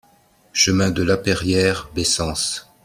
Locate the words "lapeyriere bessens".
1.03-2.67